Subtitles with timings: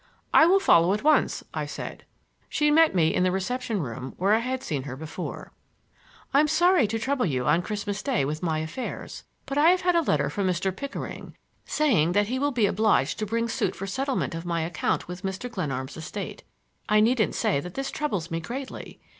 [0.33, 2.05] "I will follow at once," I said.
[2.49, 5.51] She met me in the reception room where I had seen her before.
[6.33, 9.95] "I'm sorry to trouble you on Christmas Day with my affairs, but I have had
[9.95, 10.75] a letter from Mr.
[10.75, 15.07] Pickering, saying that he will he obliged to bring suit for settlement of my account
[15.07, 15.51] with Mr.
[15.51, 16.41] Glenarm's estate.
[16.89, 18.99] I needn't say that this troubles me greatly.